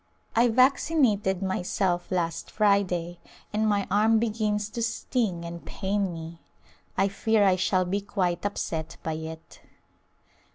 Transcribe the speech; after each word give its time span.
I 0.35 0.47
vaccinated 0.47 1.43
myself 1.43 2.09
last 2.11 2.49
Friday 2.49 3.19
and 3.53 3.67
my 3.69 3.85
arm 3.91 4.17
begins 4.17 4.67
to 4.69 4.81
sting 4.81 5.45
and 5.45 5.63
pain 5.63 6.11
me. 6.11 6.39
I 6.97 7.07
fear 7.07 7.43
I 7.43 7.55
shall 7.55 7.85
be 7.85 8.01
quite 8.01 8.43
upset 8.43 8.97
by 9.03 9.13
it. 9.13 9.59